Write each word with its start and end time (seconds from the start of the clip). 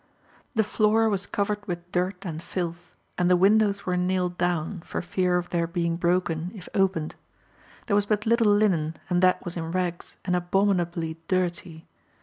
The 0.55 0.63
floor 0.63 1.07
was 1.09 1.27
covered 1.27 1.63
with 1.67 1.91
dirt 1.91 2.25
and 2.25 2.41
filth, 2.41 2.95
and 3.19 3.29
the 3.29 3.35
windows 3.37 3.85
were 3.85 3.95
nailed 3.95 4.35
down, 4.35 4.81
for 4.83 4.99
fear 5.03 5.37
of 5.37 5.51
their 5.51 5.67
being 5.67 5.95
broken 5.95 6.49
if 6.55 6.67
opened. 6.73 7.13
There 7.85 7.95
was 7.95 8.07
but 8.07 8.25
little 8.25 8.51
linen, 8.51 8.97
and 9.11 9.21
that 9.21 9.45
was 9.45 9.57
in 9.57 9.69
rags, 9.71 10.15
and 10.25 10.35
abominably 10.35 11.19
dirty. 11.27 11.85